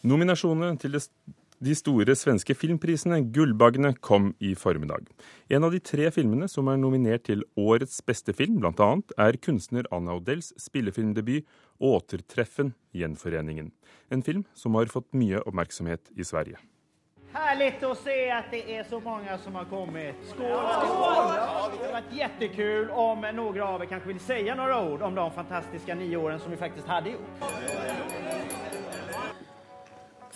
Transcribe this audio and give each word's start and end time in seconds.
Nominasjonene 0.00 0.78
til 0.80 0.94
de 1.60 1.74
store 1.76 2.14
svenske 2.16 2.54
filmprisene, 2.56 3.18
Gullbagene, 3.34 3.92
kom 4.00 4.30
i 4.40 4.54
formiddag. 4.56 5.04
En 5.52 5.66
av 5.66 5.74
de 5.74 5.80
tre 5.84 6.06
filmene 6.14 6.48
som 6.48 6.70
er 6.72 6.78
nominert 6.80 7.26
til 7.28 7.44
årets 7.60 7.98
beste 8.08 8.32
film, 8.32 8.62
bl.a., 8.62 8.88
er 9.20 9.36
kunstner 9.44 9.84
Anna 9.92 10.16
Odells 10.16 10.54
spillefilmdebut 10.56 11.44
'Återtreffen 11.80 12.72
gjenforeningen'. 12.96 13.72
En 14.10 14.22
film 14.22 14.44
som 14.54 14.74
har 14.74 14.86
fått 14.86 15.12
mye 15.12 15.44
oppmerksomhet 15.44 16.08
i 16.16 16.24
Sverige. 16.24 16.56
Härligt 17.32 17.82
att 17.82 17.98
se 17.98 18.30
att 18.30 18.50
det 18.50 18.76
är 18.76 18.84
så 18.84 19.00
många 19.00 19.38
som 19.38 19.54
har 19.54 19.64
kommit. 19.64 20.14
Skål! 20.24 20.46
Skål! 20.46 21.24
Det 21.78 21.86
har 21.86 21.92
varit 21.92 22.12
jättekul 22.12 22.90
om 22.90 23.20
några 23.34 23.68
av 23.68 23.82
er 23.82 23.86
kanske 23.86 24.08
vill 24.08 24.20
säga 24.20 24.54
några 24.54 24.90
ord 24.90 25.02
om 25.02 25.14
de 25.14 25.30
fantastiska 25.30 25.94
nio 25.94 26.16
åren 26.16 26.40
som 26.40 26.50
vi 26.50 26.56
faktiskt 26.56 26.86
hade 26.86 27.10
ihop. 27.10 27.44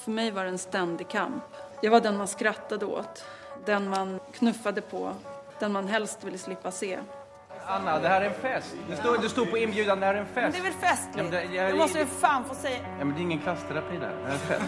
För 0.05 0.11
mig 0.11 0.30
var 0.30 0.45
det 0.45 0.50
en 0.50 0.59
ständig 0.59 1.09
kamp. 1.09 1.45
Jag 1.82 1.90
var 1.90 2.00
den 2.00 2.17
man 2.17 2.29
skrattade 2.29 2.86
åt, 2.86 3.25
den 3.64 3.89
man 3.89 4.21
knuffade 4.32 4.80
på, 4.80 5.13
den 5.58 5.72
man 5.72 5.89
helst 5.89 6.25
ville 6.25 6.39
slippa 6.39 6.71
se. 6.71 6.99
Anna, 7.67 8.00
det 8.00 8.08
här 8.08 8.21
är 8.21 8.27
en 8.27 8.35
fest. 8.35 8.77
Det 8.89 8.96
står, 8.96 9.18
det 9.18 9.29
står 9.29 9.46
på 9.46 9.58
inbjudan, 9.58 10.00
det 10.00 10.07
här 10.07 10.14
är 10.14 10.21
en 10.21 10.27
fest. 10.27 10.57
Det 10.57 10.61
är 10.61 10.63
väl 10.63 10.72
festligt? 10.72 11.17
Ja, 11.17 11.22
men 11.22 11.32
det, 11.32 11.57
jag, 11.57 11.72
det 11.72 11.79
måste 11.79 11.99
du 11.99 12.07
fan 12.07 12.44
få 12.44 12.54
säga. 12.54 12.79
Ja, 12.99 13.04
men 13.04 13.14
det 13.14 13.21
är 13.21 13.22
ingen 13.22 13.39
klassterapi 13.39 13.96
där. 13.96 14.00
Det 14.08 14.29
här 14.29 14.57
är 14.57 14.61
en 14.61 14.67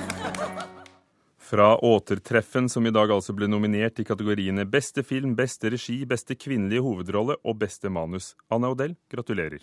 fest. 0.51 0.67
Fra 1.39 1.79
Återtreffen, 1.85 2.69
som 2.69 2.87
i 2.87 2.91
dag 2.91 3.13
altså 3.13 3.33
ble 3.33 3.47
nominert 3.47 4.01
i 4.01 4.05
kategoriene 4.05 4.65
beste 4.65 5.03
film, 5.03 5.37
beste 5.37 5.71
regi, 5.71 6.07
beste 6.07 6.35
kvinnelige 6.35 6.81
hovedrolle 6.81 7.37
og 7.45 7.57
beste 7.57 7.89
manus. 7.89 8.35
Anna 8.49 8.69
Odell, 8.69 8.97
gratulerer. 9.13 9.61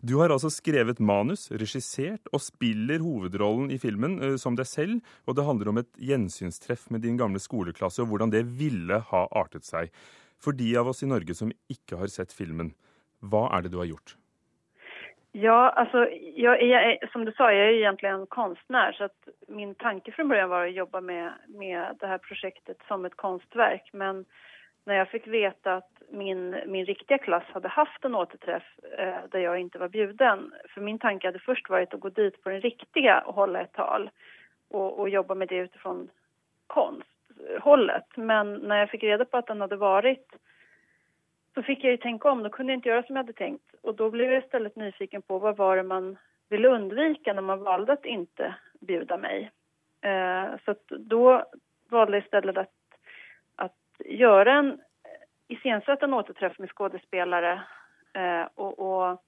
Du 0.00 0.18
har 0.20 0.32
altså 0.34 0.50
skrevet 0.52 1.00
manus, 1.00 1.48
regissert 1.50 2.30
og 2.32 2.42
spiller 2.44 3.02
hovedrollen 3.04 3.72
i 3.74 3.80
filmen 3.82 4.18
uh, 4.22 4.36
som 4.40 4.58
deg 4.58 4.68
selv, 4.68 5.00
og 5.26 5.38
det 5.38 5.46
handler 5.48 5.72
om 5.72 5.82
et 5.82 5.90
gjensynstreff 6.10 6.88
med 6.94 7.04
din 7.06 7.18
gamle 7.20 7.42
skoleklasse 7.42 8.04
og 8.04 8.12
hvordan 8.12 8.34
det 8.34 8.44
ville 8.60 9.02
ha 9.10 9.26
artet 9.36 9.68
seg. 9.68 9.92
For 10.38 10.54
de 10.54 10.70
av 10.78 10.88
oss 10.92 11.02
i 11.02 11.10
Norge 11.10 11.34
som 11.34 11.52
ikke 11.72 11.98
har 12.00 12.10
sett 12.12 12.34
filmen, 12.34 12.72
hva 13.18 13.48
er 13.56 13.66
det 13.66 13.74
du 13.74 13.80
har 13.82 13.90
gjort? 13.90 14.16
Ja, 15.32 15.70
alltså, 15.70 16.08
jag 16.34 16.62
är, 16.62 17.08
som 17.12 17.24
du 17.24 17.32
sa, 17.32 17.52
jag 17.52 17.66
är 17.66 17.72
egentligen 17.72 18.26
konstnär 18.26 18.92
så 18.92 19.04
att 19.04 19.28
min 19.48 19.74
tanke 19.74 20.12
från 20.12 20.28
början 20.28 20.48
var 20.48 20.66
att 20.66 20.72
jobba 20.72 21.00
med, 21.00 21.32
med 21.48 21.96
det 22.00 22.06
här 22.06 22.18
projektet 22.18 22.76
som 22.88 23.04
ett 23.04 23.16
konstverk. 23.16 23.90
Men 23.92 24.24
när 24.88 24.94
jag 24.94 25.08
fick 25.08 25.26
veta 25.26 25.74
att 25.74 26.02
min, 26.10 26.56
min 26.66 26.84
riktiga 26.84 27.18
klass 27.18 27.44
hade 27.52 27.68
haft 27.68 28.04
en 28.04 28.14
återträff 28.14 28.78
eh, 28.98 29.16
där 29.30 29.38
jag 29.38 29.58
inte 29.60 29.78
var 29.78 29.88
bjuden. 29.88 30.54
För 30.74 30.80
min 30.80 30.98
tanke 30.98 31.28
hade 31.28 31.38
först 31.38 31.68
varit 31.68 31.94
att 31.94 32.00
gå 32.00 32.08
dit 32.08 32.42
på 32.42 32.48
den 32.48 32.60
riktiga 32.60 33.20
och 33.20 33.34
hålla 33.34 33.60
ett 33.60 33.72
tal 33.72 34.10
och, 34.70 34.98
och 34.98 35.08
jobba 35.08 35.34
med 35.34 35.48
det 35.48 35.56
utifrån 35.56 36.10
konsthållet. 36.66 38.04
Eh, 38.16 38.24
Men 38.24 38.54
när 38.54 38.76
jag 38.76 38.90
fick 38.90 39.02
reda 39.02 39.24
på 39.24 39.36
att 39.36 39.46
den 39.46 39.60
hade 39.60 39.76
varit 39.76 40.36
så 41.54 41.62
fick 41.62 41.84
jag 41.84 41.90
ju 41.90 41.96
tänka 41.96 42.30
om. 42.30 42.42
Då 42.42 42.50
kunde 42.50 42.72
jag 42.72 42.78
inte 42.78 42.88
göra 42.88 43.02
som 43.02 43.16
jag 43.16 43.22
hade 43.22 43.32
tänkt. 43.32 43.74
Och 43.82 43.94
då 43.94 44.10
blev 44.10 44.32
jag 44.32 44.44
istället 44.44 44.76
nyfiken 44.76 45.22
på 45.22 45.38
vad 45.38 45.56
var 45.56 45.76
det 45.76 45.82
man 45.82 46.18
ville 46.48 46.68
undvika 46.68 47.32
när 47.32 47.42
man 47.42 47.62
valde 47.62 47.92
att 47.92 48.04
inte 48.04 48.54
bjuda 48.80 49.16
mig. 49.16 49.50
Eh, 50.00 50.46
så 50.64 50.74
då 50.88 51.44
valde 51.88 52.16
jag 52.16 52.24
istället 52.24 52.56
att, 52.56 52.66
att 52.66 52.77
göra 54.04 54.52
en 54.52 54.80
iscensätta 55.48 56.04
en 56.04 56.14
återträff 56.14 56.58
med 56.58 56.70
skådespelare 56.70 57.62
eh, 58.12 58.48
och, 58.54 58.78
och 58.78 59.22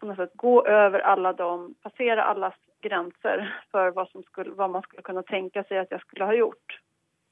på 0.00 0.06
något 0.06 0.16
sätt 0.16 0.30
gå 0.34 0.66
över 0.66 0.98
alla 0.98 1.32
de, 1.32 1.74
passera 1.82 2.24
allas 2.24 2.54
gränser 2.80 3.62
för 3.70 3.90
vad, 3.90 4.08
som 4.08 4.22
skulle, 4.22 4.50
vad 4.50 4.70
man 4.70 4.82
skulle 4.82 5.02
kunna 5.02 5.22
tänka 5.22 5.64
sig 5.64 5.78
att 5.78 5.90
jag 5.90 6.00
skulle 6.00 6.24
ha 6.24 6.34
gjort. 6.34 6.80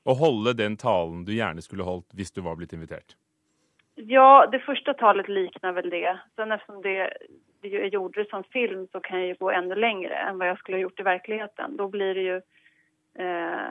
Och 0.03 0.17
hålla 0.17 0.53
den 0.53 0.77
talen 0.77 1.25
du 1.25 1.35
gärna 1.35 1.61
skulle 1.61 1.83
hållit 1.83 2.15
hvis 2.15 2.33
du 2.33 2.41
var 2.41 2.57
blivit 2.57 2.73
inviterad? 2.73 3.15
Ja, 3.95 4.49
det 4.53 4.59
första 4.59 4.95
talet 4.95 5.29
liknar 5.29 5.73
väl 5.73 5.91
det. 5.91 6.19
Sen 6.37 6.53
eftersom 6.53 6.83
det, 6.83 7.13
det 7.61 7.69
jag 7.69 7.89
gjorde 7.89 8.25
som 8.25 8.45
film 8.45 8.89
så 8.93 9.01
kan 9.01 9.19
jag 9.19 9.29
ju 9.29 9.35
gå 9.35 9.51
ännu 9.51 9.75
längre 9.75 10.15
än 10.15 10.39
vad 10.39 10.49
jag 10.49 10.59
skulle 10.59 10.77
ha 10.77 10.83
gjort 10.83 11.01
i 11.01 11.03
verkligheten. 11.03 11.77
Då 11.77 11.89
blir 11.89 12.15
det 12.15 12.23
ju... 12.23 12.37
Eh, 13.25 13.69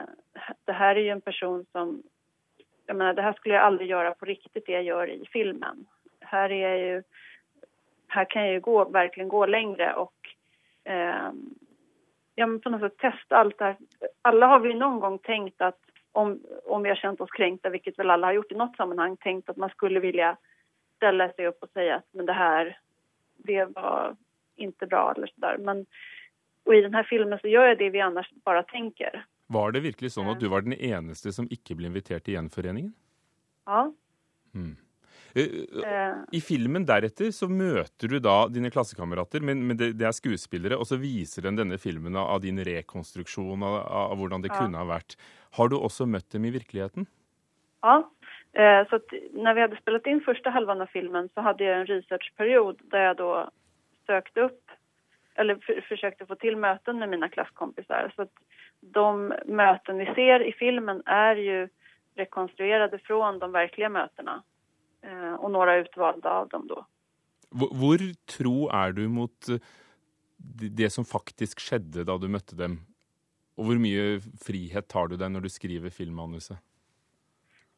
det 0.64 0.72
här 0.72 0.96
är 0.96 1.00
ju 1.00 1.08
en 1.08 1.20
person 1.20 1.66
som... 1.72 2.02
Jag 2.90 2.96
menar, 2.96 3.14
det 3.14 3.22
här 3.22 3.32
skulle 3.32 3.54
jag 3.54 3.64
aldrig 3.64 3.90
göra 3.90 4.14
på 4.14 4.24
riktigt, 4.24 4.66
det 4.66 4.72
jag 4.72 4.82
gör 4.82 5.10
i 5.10 5.26
filmen. 5.32 5.86
Här 6.20 6.52
är 6.52 6.68
jag 6.68 6.78
ju... 6.78 7.02
Här 8.08 8.24
kan 8.24 8.42
jag 8.42 8.52
ju 8.52 8.60
gå, 8.60 8.84
verkligen 8.84 9.28
gå 9.28 9.46
längre 9.46 9.94
och... 9.94 10.14
Eh, 10.84 11.30
ja, 12.34 12.46
men 12.46 12.60
på 12.60 12.70
något 12.70 12.80
sätt 12.80 12.98
testa 12.98 13.36
allt 13.36 13.58
det 13.58 13.64
här. 13.64 13.76
Alla 14.22 14.46
har 14.46 14.60
vi 14.60 14.74
någon 14.74 15.00
gång 15.00 15.18
tänkt 15.18 15.60
att 15.60 15.78
om, 16.12 16.40
om 16.64 16.82
vi 16.82 16.88
har 16.88 16.96
känt 16.96 17.20
oss 17.20 17.30
kränkta, 17.30 17.70
vilket 17.70 17.98
väl 17.98 18.10
alla 18.10 18.26
har 18.26 18.32
gjort 18.32 18.52
i 18.52 18.54
något 18.54 18.76
sammanhang, 18.76 19.16
tänkt 19.16 19.48
att 19.48 19.56
man 19.56 19.70
skulle 19.70 20.00
vilja 20.00 20.36
ställa 20.96 21.28
sig 21.28 21.46
upp 21.46 21.62
och 21.62 21.70
säga 21.70 21.96
att 21.96 22.06
men 22.10 22.26
det 22.26 22.32
här, 22.32 22.78
det 23.36 23.64
var 23.64 24.16
inte 24.56 24.86
bra 24.86 25.14
eller 25.16 25.26
sådär. 25.26 25.56
Men 25.58 25.86
och 26.64 26.74
i 26.74 26.80
den 26.80 26.94
här 26.94 27.02
filmen 27.04 27.38
så 27.38 27.48
gör 27.48 27.66
jag 27.66 27.78
det 27.78 27.90
vi 27.90 28.00
annars 28.00 28.30
bara 28.44 28.62
tänker. 28.62 29.24
Var 29.52 29.72
det 29.72 29.80
verkligen 29.80 30.10
så 30.10 30.30
att 30.30 30.40
du 30.40 30.48
var 30.48 30.60
den 30.60 30.72
enaste 30.72 31.32
som 31.32 31.48
inte 31.50 31.74
blev 31.74 31.86
inviterad 31.86 32.22
till 32.22 32.34
genforeningen? 32.34 32.92
Ja. 33.66 33.92
Mm. 34.54 34.76
I 36.32 36.40
filmen 36.40 36.86
därefter 36.86 37.30
så 37.30 37.48
möter 37.48 38.08
du 38.08 38.18
då 38.18 38.48
dina 38.48 38.70
klasskamrater, 38.70 39.40
men, 39.40 39.66
men 39.66 39.76
det, 39.76 39.92
det, 39.92 40.06
är 40.06 40.12
skådespelare 40.12 40.76
och 40.76 40.86
så 40.86 40.96
visar 40.96 41.42
den 41.42 41.56
denna 41.56 41.78
filmen 41.78 42.16
av, 42.16 42.26
av 42.26 42.40
din 42.40 42.64
rekonstruktion 42.64 43.62
av, 43.62 43.74
av 43.86 44.18
hur 44.18 44.28
det 44.28 44.48
ja. 44.48 44.54
kunde 44.54 44.78
ha 44.78 44.84
varit. 44.84 45.18
Har 45.50 45.68
du 45.68 45.76
också 45.76 46.06
mött 46.06 46.30
dem 46.30 46.44
i 46.44 46.50
verkligheten? 46.50 47.06
Ja, 47.80 48.10
eh, 48.52 48.88
så 48.88 49.00
när 49.32 49.54
vi 49.54 49.60
hade 49.60 49.76
spelat 49.76 50.06
in 50.06 50.20
första 50.20 50.50
halvan 50.50 50.80
av 50.80 50.86
filmen 50.86 51.28
så 51.34 51.40
hade 51.40 51.64
jag 51.64 51.80
en 51.80 51.86
researchperiod 51.86 52.80
där 52.82 53.04
jag 53.04 53.16
då 53.16 53.50
sökte 54.06 54.40
upp 54.40 54.59
eller 55.40 55.54
för, 55.54 55.80
försökte 55.80 56.26
få 56.26 56.34
till 56.34 56.56
möten 56.56 56.98
med 56.98 57.08
mina 57.08 57.28
klasskompisar. 57.28 58.12
Så 58.16 58.22
att 58.22 58.32
de 58.80 59.34
möten 59.46 59.98
vi 59.98 60.06
ser 60.06 60.40
i 60.48 60.52
filmen 60.52 61.02
är 61.06 61.36
ju 61.36 61.68
rekonstruerade 62.14 62.98
från 62.98 63.38
de 63.38 63.52
verkliga 63.52 63.88
mötena 63.88 64.42
eh, 65.02 65.34
och 65.34 65.50
några 65.50 65.76
utvalda 65.76 66.30
av 66.30 66.48
dem 66.48 66.66
då. 66.66 66.86
Hur 67.50 68.14
tro 68.38 68.68
är 68.68 68.92
du 68.92 69.08
mot 69.08 69.48
eh, 69.48 69.56
det 70.76 70.90
som 70.90 71.04
faktiskt 71.04 71.60
skedde 71.60 72.04
då 72.04 72.18
du 72.18 72.28
mötte 72.28 72.56
dem 72.56 72.78
och 73.56 73.64
hur 73.64 73.78
mycket 73.78 74.44
frihet 74.46 74.88
tar 74.88 75.06
du 75.06 75.16
dig 75.16 75.30
när 75.30 75.40
du 75.40 75.48
skriver 75.48 75.90
filmmanuset? 75.90 76.56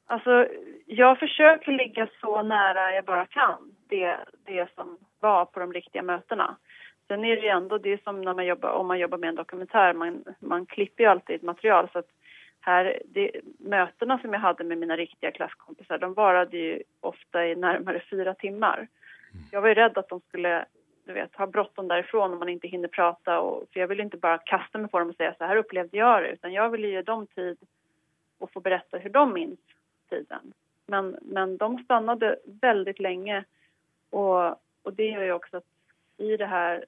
Alltså, 0.07 0.49
jag 0.87 1.19
försöker 1.19 1.73
ligga 1.73 2.09
så 2.21 2.43
nära 2.43 2.95
jag 2.95 3.05
bara 3.05 3.27
kan 3.27 3.75
det, 3.89 4.19
det 4.47 4.75
som 4.75 4.99
var 5.21 5.45
på 5.45 5.61
de 5.61 5.73
riktiga 5.73 6.03
mötena. 6.03 6.57
Sen 7.13 7.25
är 7.25 7.37
det 7.37 7.43
ju 7.43 7.49
ändå 7.49 7.79
det 7.79 8.05
som 8.05 8.21
när 8.21 8.35
man 8.35 8.47
jobbar, 8.47 8.71
om 8.71 8.87
man 8.87 8.99
jobbar 8.99 9.19
med 9.19 9.29
en 9.29 9.35
dokumentär, 9.35 9.93
man, 9.93 10.25
man 10.39 10.67
klipper 10.67 11.05
ju 11.05 11.11
alltid 11.11 11.43
material 11.43 11.89
så 11.93 11.99
att 11.99 12.09
här, 12.61 13.03
det, 13.05 13.31
mötena 13.59 14.19
som 14.19 14.33
jag 14.33 14.41
hade 14.41 14.65
med 14.65 14.79
mina 14.79 14.97
riktiga 14.97 15.31
klasskompisar, 15.31 15.99
de 15.99 16.15
varade 16.15 16.57
ju 16.57 16.83
ofta 17.01 17.47
i 17.47 17.55
närmare 17.55 18.03
fyra 18.11 18.35
timmar. 18.35 18.77
Mm. 18.77 19.45
Jag 19.51 19.61
var 19.61 19.69
ju 19.69 19.75
rädd 19.75 19.99
att 19.99 20.09
de 20.09 20.21
skulle 20.21 20.65
du 21.05 21.13
vet, 21.13 21.37
ha 21.37 21.47
bråttom 21.47 21.89
därifrån 21.89 22.33
om 22.33 22.39
man 22.39 22.49
inte 22.49 22.69
hinner 22.69 22.89
prata. 22.89 23.41
Och, 23.41 23.69
för 23.73 23.81
jag 23.81 23.89
vill 23.89 24.01
inte 24.01 24.17
bara 24.17 24.39
kasta 24.39 24.79
mig 24.79 24.91
på 24.91 24.99
dem 24.99 25.11
och 25.11 25.17
säga 25.17 25.35
så 25.39 25.45
här 25.45 25.57
upplevde 25.57 25.97
jag 25.97 26.23
det. 26.23 26.29
Utan 26.29 26.53
jag 26.53 26.71
vill 26.71 26.85
ge 26.85 27.03
dem 27.03 27.27
tid 27.27 27.59
och 28.39 28.53
få 28.53 28.61
berätta 28.61 28.99
hur 28.99 29.11
de 29.11 29.33
minns 29.33 29.61
tiden. 30.11 30.53
Men, 30.87 31.17
men 31.23 31.57
de 31.57 31.85
stannade 31.85 32.37
väldigt 32.45 33.01
länge. 33.01 33.45
Och, 34.11 34.51
och 34.83 34.93
det 34.93 35.07
gör 35.07 35.23
ju 35.23 35.33
också 35.33 35.57
att 35.57 35.65
i 36.17 36.37
det 36.37 36.47
här 36.47 36.85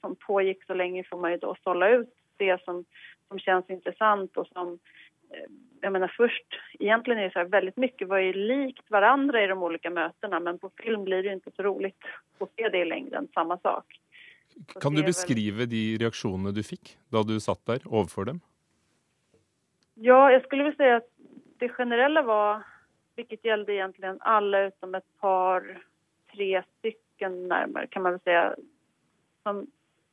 som 0.00 0.16
pågick 0.16 0.64
så 0.64 0.74
länge 0.74 1.04
får 1.04 1.18
man 1.18 1.30
ju 1.30 1.36
då 1.36 1.56
sålla 1.64 1.88
ut 1.88 2.14
det 2.36 2.64
som, 2.64 2.84
som 3.28 3.38
känns 3.38 3.70
intressant 3.70 4.36
och 4.36 4.46
som 4.46 4.78
Eh, 5.30 5.44
jag 5.80 5.92
menar 5.92 6.12
först, 6.16 6.46
egentligen 6.78 7.20
är 7.20 7.24
det 7.24 7.32
så 7.32 7.38
här, 7.38 7.46
väldigt 7.46 7.76
mycket 7.76 8.08
var 8.08 8.18
ju 8.18 8.32
likt 8.32 8.90
varandra 8.90 9.44
i 9.44 9.46
de 9.46 9.62
olika 9.62 9.90
mötena 9.90 10.40
men 10.40 10.58
på 10.58 10.70
film 10.76 11.04
blir 11.04 11.22
det 11.22 11.32
inte 11.32 11.50
så 11.50 11.62
roligt 11.62 12.04
att 12.38 12.50
se 12.56 12.68
det 12.68 12.78
i 12.78 12.84
längden, 12.84 13.28
samma 13.34 13.58
sak. 13.58 14.00
Så 14.72 14.80
kan 14.80 14.94
du 14.94 15.02
beskriva 15.02 15.58
väl... 15.58 15.68
de 15.68 15.98
reaktioner 15.98 16.52
du 16.52 16.62
fick 16.62 16.98
då 17.08 17.22
du 17.22 17.40
satt 17.40 17.66
där 17.66 17.80
ovanför 17.86 18.24
dem? 18.24 18.40
Ja, 19.94 20.32
jag 20.32 20.44
skulle 20.44 20.62
vilja 20.62 20.76
säga 20.76 20.96
att 20.96 21.10
det 21.58 21.68
generella 21.68 22.22
var, 22.22 22.62
vilket 23.16 23.44
gällde 23.44 23.74
egentligen 23.74 24.18
alla 24.20 24.62
utom 24.62 24.94
ett 24.94 25.18
par, 25.20 25.82
tre 26.32 26.62
stycken 26.78 27.48
närmare 27.48 27.86
kan 27.86 28.02
man 28.02 28.12
väl 28.12 28.20
säga, 28.20 28.56
som 29.42 29.66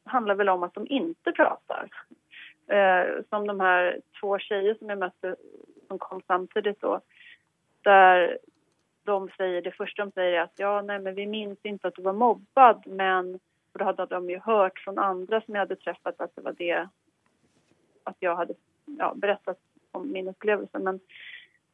handlar 0.05 0.35
väl 0.35 0.49
om 0.49 0.63
att 0.63 0.73
de 0.73 0.87
inte 0.87 1.31
pratar. 1.31 1.89
Eh, 2.67 3.23
som 3.29 3.47
de 3.47 3.59
här 3.59 3.99
två 4.19 4.39
tjejer 4.39 4.75
som 4.75 4.89
jag 4.89 4.99
mötte 4.99 5.35
som 5.87 5.99
kom 5.99 6.21
samtidigt 6.27 6.81
då. 6.81 7.01
Där 7.81 8.37
de 9.03 9.29
säger, 9.37 9.61
det 9.61 9.71
första 9.71 10.05
de 10.05 10.11
säger 10.11 10.33
är 10.33 10.41
att 10.41 10.53
ja, 10.55 10.81
nej 10.81 10.99
men 10.99 11.15
vi 11.15 11.27
minns 11.27 11.59
inte 11.63 11.87
att 11.87 11.95
du 11.95 12.01
var 12.01 12.13
mobbad 12.13 12.83
men 12.87 13.39
och 13.73 13.79
då 13.79 13.85
hade 13.85 14.05
de 14.05 14.29
ju 14.29 14.39
hört 14.39 14.79
från 14.79 14.99
andra 14.99 15.41
som 15.41 15.55
jag 15.55 15.61
hade 15.61 15.75
träffat 15.75 16.21
att 16.21 16.35
det 16.35 16.41
var 16.41 16.55
det 16.57 16.87
att 18.03 18.17
jag 18.19 18.35
hade 18.35 18.53
ja, 18.85 19.13
berättat 19.15 19.59
om 19.91 20.11
min 20.11 20.27
upplevelse. 20.27 20.79
Men 20.79 20.99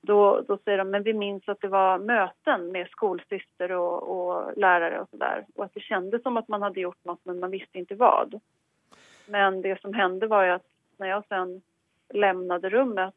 då, 0.02 0.42
då 0.42 0.58
säger 0.58 0.78
de, 0.78 0.90
men 0.90 1.04
vi 1.04 1.14
minns 1.14 1.50
att 1.50 1.62
det 1.62 1.68
var 1.68 2.00
möten 2.00 2.72
med 2.72 2.88
skolsyster 2.90 3.72
och, 3.72 4.04
och 4.04 4.58
lärare 4.58 5.00
och 5.00 5.10
sådär. 5.10 5.46
Och 5.56 5.66
att 5.66 5.74
det 5.74 5.80
kändes 5.80 6.24
som 6.24 6.38
att 6.38 6.48
man 6.48 6.62
hade 6.62 6.80
gjort 6.80 7.06
något 7.06 7.26
men 7.26 7.40
man 7.40 7.52
visste 7.52 7.80
inte 7.80 7.96
vad. 7.96 8.42
Men 9.26 9.62
det 9.62 9.82
som 9.82 9.94
hände 9.94 10.28
var 10.28 10.44
ju 10.44 10.50
att 10.50 10.68
när 10.98 11.08
jag 11.08 11.24
sen 11.28 11.62
lämnade 12.14 12.70
rummet 12.70 13.16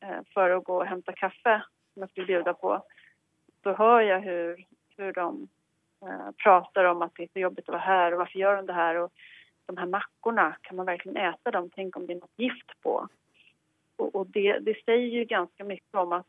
eh, 0.00 0.22
för 0.34 0.50
att 0.50 0.64
gå 0.64 0.76
och 0.76 0.86
hämta 0.86 1.12
kaffe 1.12 1.62
som 1.92 2.02
jag 2.02 2.10
skulle 2.10 2.26
bjuda 2.26 2.54
på 2.54 2.82
så 3.62 3.72
hör 3.72 4.00
jag 4.00 4.20
hur, 4.20 4.66
hur 4.96 5.12
de 5.12 5.48
eh, 6.02 6.30
pratar 6.42 6.84
om 6.84 7.02
att 7.02 7.14
det 7.14 7.22
är 7.22 7.28
så 7.32 7.38
jobbigt 7.38 7.68
att 7.68 7.72
vara 7.72 7.82
här 7.82 8.12
och 8.12 8.18
varför 8.18 8.38
gör 8.38 8.56
de 8.56 8.66
det 8.66 8.72
här 8.72 8.94
och 8.94 9.12
de 9.66 9.76
här 9.76 9.86
mackorna, 9.86 10.56
kan 10.60 10.76
man 10.76 10.86
verkligen 10.86 11.16
äta 11.16 11.50
dem? 11.50 11.70
Tänk 11.74 11.96
om 11.96 12.06
det 12.06 12.12
är 12.12 12.20
något 12.20 12.38
gift 12.38 12.80
på? 12.82 13.08
Och, 14.02 14.14
och 14.14 14.26
det, 14.26 14.58
det, 14.58 14.84
säger 14.84 15.08
ju 15.08 15.24
ganska 15.24 15.64
mycket 15.64 15.94
om 15.94 16.12
att 16.12 16.26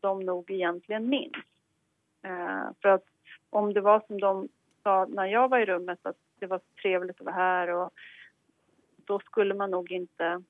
de 0.00 0.20
nog 0.20 0.50
egentligen 0.50 1.08
minns. 1.08 1.36
Eh, 2.22 2.64
för 2.82 2.88
att 2.88 3.04
om 3.50 3.74
det 3.74 3.80
var 3.80 4.02
som 4.06 4.20
de 4.20 4.48
sa 4.82 5.06
när 5.08 5.26
jag 5.26 5.48
var 5.48 5.58
i 5.58 5.66
rummet 5.66 5.98
att 6.02 6.16
det 6.38 6.46
var 6.46 6.60
trevligt 6.82 7.20
att 7.20 7.26
vara 7.26 7.34
här 7.34 7.68
och 7.68 7.90
då 8.96 9.18
skulle 9.18 9.54
man 9.54 9.70
nog 9.70 9.92
inte 9.92 10.42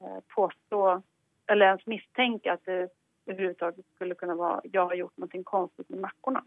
eh, 0.00 0.20
påstå 0.28 1.02
eller 1.46 1.66
ens 1.66 1.86
misstänka 1.86 2.52
att 2.52 2.64
det 2.64 2.88
överhuvudtaget 3.26 3.86
skulle 3.94 4.14
kunna 4.14 4.34
vara 4.34 4.60
jag 4.64 4.86
har 4.86 4.94
gjort 4.94 5.16
någonting 5.16 5.44
konstigt 5.44 5.88
med 5.88 6.00
mackorna. 6.00 6.44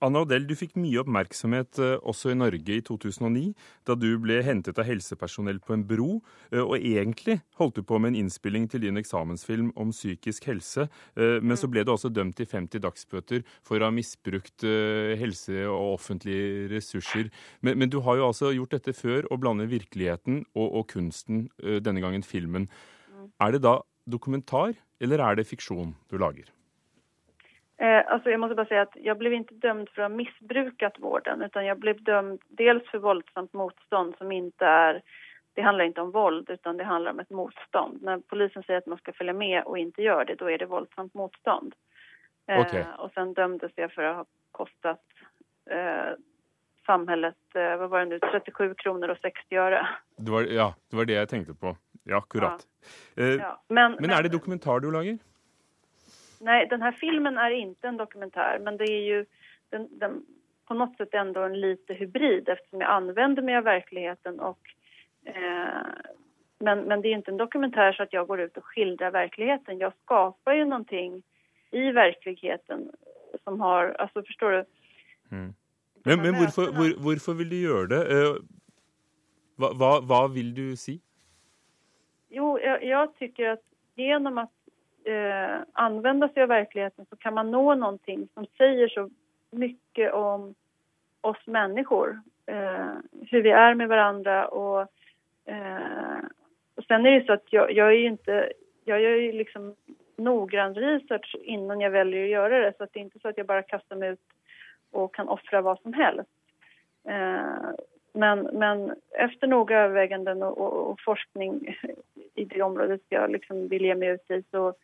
Anna 0.00 0.22
Odell, 0.24 0.46
du 0.48 0.54
fikk 0.56 0.78
mye 0.80 1.02
oppmerksomhet 1.02 1.78
eh, 1.82 1.98
også 2.08 2.32
i 2.32 2.36
Norge 2.38 2.76
i 2.78 2.82
2009, 2.84 3.50
da 3.84 3.96
du 3.98 4.08
ble 4.22 4.38
hentet 4.46 4.78
av 4.80 4.86
helsepersonell 4.88 5.58
på 5.60 5.74
en 5.76 5.82
bro. 5.84 6.22
Eh, 6.48 6.62
og 6.62 6.78
egentlig 6.78 7.36
holdt 7.60 7.76
du 7.76 7.84
på 7.84 7.98
med 8.00 8.14
en 8.14 8.22
innspilling 8.22 8.64
til 8.72 8.86
din 8.86 8.96
eksamensfilm 9.00 9.74
om 9.80 9.92
psykisk 9.92 10.48
helse, 10.48 10.86
eh, 11.20 11.36
men 11.44 11.60
så 11.60 11.68
ble 11.68 11.84
du 11.84 11.92
også 11.92 12.08
dømt 12.12 12.38
til 12.40 12.48
50 12.48 12.80
dagsbøter 12.86 13.44
for 13.66 13.76
å 13.76 13.90
ha 13.90 13.94
misbrukt 13.94 14.64
helse 15.20 15.64
og 15.68 15.96
offentlige 15.98 16.70
ressurser. 16.72 17.28
Men, 17.60 17.76
men, 17.82 17.90
du 17.92 17.98
har 18.06 18.16
jo 18.16 18.28
altså 18.30 18.54
gjort 18.54 18.78
dette 18.78 18.94
før, 18.96 19.28
å 19.28 19.38
blande 19.40 19.68
virkeligheten 19.68 20.44
og, 20.54 20.68
og 20.80 20.86
kunsten, 20.94 21.48
denne 21.60 22.00
gangen 22.02 22.24
filmen. 22.24 22.70
Mm. 23.10 23.28
Er 23.44 23.56
det 23.56 23.62
da 23.66 23.76
dokumentar, 24.08 24.78
eller 25.00 25.24
er 25.26 25.40
det 25.40 25.48
fiksjon 25.50 25.92
du 26.08 26.18
lager? 26.20 26.48
Eh, 27.80 28.12
alltså 28.12 28.30
jag 28.30 28.40
måste 28.40 28.54
bara 28.54 28.66
säga 28.66 28.82
att 28.82 28.96
jag 28.96 29.18
blev 29.18 29.32
inte 29.32 29.54
dömd 29.54 29.88
för 29.88 30.02
att 30.02 30.10
ha 30.10 30.16
missbrukat 30.16 30.98
vården 30.98 31.42
utan 31.42 31.66
jag 31.66 31.78
blev 31.78 32.02
dömd 32.02 32.40
dels 32.48 32.90
för 32.90 32.98
våldsamt 32.98 33.52
motstånd 33.52 34.14
som 34.18 34.32
inte 34.32 34.66
är 34.66 35.02
det 35.54 35.62
handlar 35.62 35.84
inte 35.84 36.00
om 36.00 36.10
våld 36.10 36.50
utan 36.50 36.76
det 36.76 36.84
handlar 36.84 37.10
om 37.10 37.20
ett 37.20 37.30
motstånd. 37.30 38.02
När 38.02 38.18
polisen 38.18 38.62
säger 38.62 38.78
att 38.78 38.86
man 38.86 38.98
ska 38.98 39.12
följa 39.12 39.32
med 39.32 39.64
och 39.64 39.78
inte 39.78 40.02
gör 40.02 40.24
det, 40.24 40.34
då 40.34 40.50
är 40.50 40.58
det 40.58 40.66
våldsamt 40.66 41.14
motstånd. 41.14 41.74
Eh, 42.46 42.60
okay. 42.60 42.84
och 42.98 43.10
sen 43.14 43.34
dömdes 43.34 43.72
jag 43.74 43.92
för 43.92 44.02
att 44.02 44.16
ha 44.16 44.24
kostat 44.50 45.00
eh, 45.70 46.12
samhället, 46.86 47.36
eh, 47.54 47.76
vad 47.76 47.90
var 47.90 47.98
det 48.00 48.06
nu, 48.06 48.18
37 48.18 48.74
kronor 48.74 49.08
och 49.08 49.18
60 49.22 49.56
öre. 49.56 49.88
Det 50.16 50.30
var, 50.30 50.42
ja, 50.42 50.74
det 50.90 50.96
var 50.96 51.04
det 51.04 51.12
jag 51.12 51.28
tänkte 51.28 51.54
på. 51.54 51.76
Ja, 52.04 52.16
akkurat. 52.16 52.66
Ja. 53.14 53.22
Eh, 53.22 53.28
ja. 53.28 53.62
Men, 53.68 53.96
men, 54.00 54.10
är 54.10 54.22
det 54.22 54.28
dokumentär 54.28 54.80
du 54.80 54.92
lagar? 54.92 55.18
Nej, 56.40 56.66
den 56.66 56.82
här 56.82 56.92
filmen 56.92 57.38
är 57.38 57.50
inte 57.50 57.88
en 57.88 57.96
dokumentär, 57.96 58.58
men 58.62 58.76
det 58.76 58.84
är 58.84 59.02
ju 59.02 59.26
den, 59.70 59.98
den, 59.98 60.26
på 60.66 60.74
något 60.74 60.96
sätt 60.96 61.14
ändå 61.14 61.40
en 61.40 61.60
lite 61.60 61.94
hybrid 61.94 62.48
eftersom 62.48 62.80
jag 62.80 62.90
använder 62.90 63.42
mig 63.42 63.56
av 63.56 63.64
verkligheten 63.64 64.40
och 64.40 64.58
eh, 65.24 65.82
men, 66.60 66.80
men 66.80 67.02
det 67.02 67.08
är 67.08 67.12
inte 67.12 67.30
en 67.30 67.36
dokumentär 67.36 67.92
så 67.92 68.02
att 68.02 68.12
jag 68.12 68.26
går 68.26 68.40
ut 68.40 68.56
och 68.56 68.64
skildrar 68.64 69.10
verkligheten. 69.10 69.78
Jag 69.78 69.92
skapar 70.02 70.54
ju 70.54 70.64
någonting 70.64 71.22
i 71.70 71.90
verkligheten 71.90 72.90
som 73.44 73.60
har, 73.60 73.96
alltså 73.98 74.22
förstår 74.22 74.50
du? 74.50 74.64
Mm. 75.30 75.54
Men, 76.04 76.22
men 76.22 76.32
varför, 76.32 76.62
var, 76.62 77.04
varför 77.04 77.32
vill 77.32 77.48
du 77.48 77.62
göra 77.62 77.86
det? 77.86 78.14
Uh, 78.14 78.36
vad, 79.56 79.78
vad, 79.78 80.08
vad 80.08 80.34
vill 80.34 80.54
du 80.54 80.76
säga? 80.76 80.98
Jo, 82.28 82.58
jag, 82.58 82.84
jag 82.84 83.16
tycker 83.16 83.48
att 83.48 83.62
genom 83.94 84.38
att 84.38 84.52
eh, 85.04 85.60
använda 85.72 86.28
sig 86.28 86.42
av 86.42 86.48
verkligheten 86.48 87.06
så 87.10 87.16
kan 87.16 87.34
man 87.34 87.50
nå 87.50 87.74
någonting 87.74 88.28
som 88.34 88.46
säger 88.58 88.88
så 88.88 89.10
mycket 89.50 90.12
om 90.12 90.54
oss 91.20 91.46
människor. 91.46 92.20
Eh, 92.46 92.94
hur 93.30 93.42
vi 93.42 93.50
är 93.50 93.74
med 93.74 93.88
varandra 93.88 94.48
och, 94.48 94.80
eh, 95.44 96.24
och 96.74 96.84
sen 96.84 97.06
är 97.06 97.20
det 97.20 97.26
så 97.26 97.32
att 97.32 97.52
jag, 97.52 97.72
jag 97.72 97.88
är 97.88 97.96
ju 97.96 98.06
inte, 98.06 98.52
jag 98.84 99.00
gör 99.00 99.16
ju 99.16 99.32
liksom 99.32 99.74
noggrann 100.16 100.74
research 100.74 101.36
innan 101.42 101.80
jag 101.80 101.90
väljer 101.90 102.24
att 102.24 102.30
göra 102.30 102.58
det 102.58 102.76
så 102.76 102.84
att 102.84 102.92
det 102.92 103.00
är 103.00 103.04
inte 103.04 103.18
så 103.18 103.28
att 103.28 103.38
jag 103.38 103.46
bara 103.46 103.62
kastar 103.62 103.96
mig 103.96 104.08
ut 104.08 104.20
och 104.90 105.14
kan 105.14 105.28
offra 105.28 105.60
vad 105.60 105.80
som 105.80 105.92
helst. 105.92 106.30
Eh, 107.04 107.70
men, 108.12 108.38
men 108.52 108.94
efter 109.10 109.46
noga 109.46 109.78
överväganden 109.78 110.42
och, 110.42 110.58
och, 110.58 110.90
och, 110.90 111.00
forskning 111.00 111.76
i 112.34 112.44
det 112.44 112.62
området 112.62 113.00
jag 113.08 113.30
liksom 113.30 113.68
vill 113.68 113.84
ge 113.84 113.94
mig 113.94 114.08
ut 114.08 114.30
i 114.30 114.42
så 114.50 114.74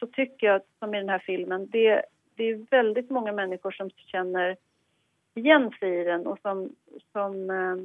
så 0.00 0.06
tycker 0.06 0.46
jag, 0.46 0.60
som 0.78 0.94
i 0.94 0.98
den 0.98 1.08
här 1.08 1.18
filmen, 1.18 1.66
det, 1.70 2.02
det 2.34 2.44
är 2.44 2.66
väldigt 2.70 3.10
många 3.10 3.32
människor 3.32 3.70
som 3.70 3.90
känner 3.90 4.56
igen 5.34 5.70
sig 5.80 6.00
i 6.00 6.04
den 6.04 6.26
och 6.26 6.38
som, 6.42 6.72
som 7.12 7.50
eh, 7.50 7.76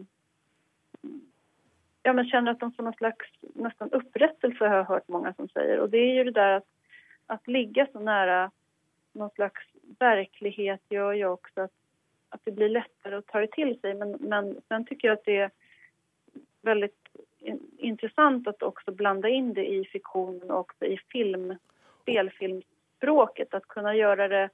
ja, 2.04 2.13
men 2.13 2.25
känner 2.25 2.51
att 2.51 2.60
de 2.60 2.71
får 2.71 2.83
någon 2.83 2.94
slags 2.94 3.25
nästan 3.42 3.92
upprättelse 3.92 4.65
har 4.68 4.75
jag 4.75 4.83
hört 4.83 5.07
många 5.07 5.33
som 5.33 5.48
säger. 5.48 5.80
Och 5.80 5.89
det 5.89 5.98
är 5.98 6.13
ju 6.13 6.24
det 6.24 6.31
där 6.31 6.51
att, 6.51 6.68
att 7.25 7.48
ligga 7.48 7.88
så 7.92 8.00
nära 8.00 8.51
någon 9.12 9.30
slags 9.30 9.63
verklighet 10.00 10.81
gör 10.89 11.13
ju 11.13 11.25
också 11.25 11.62
att, 11.62 11.71
att 12.30 12.42
det 12.44 12.51
blir 12.51 12.69
lättare 12.69 13.15
att 13.15 13.27
ta 13.27 13.39
det 13.39 13.51
till 13.51 13.80
sig. 13.80 13.94
Men, 13.94 14.12
men 14.19 14.62
sen 14.68 14.86
tycker 14.86 15.07
jag 15.07 15.18
att 15.18 15.25
det 15.25 15.38
är 15.38 15.51
väldigt 16.62 17.07
intressant 17.77 18.48
att 18.48 18.63
också 18.63 18.92
blanda 18.92 19.30
in 19.30 19.54
det 19.54 19.65
i 19.65 19.86
fiktion 19.86 20.51
och 20.51 20.60
också 20.60 20.86
i 20.86 20.98
film 20.98 21.56
spelfilmspråket. 22.03 23.53
Att 23.53 23.67
kunna 23.67 23.95
göra 23.95 24.27
det 24.27 24.50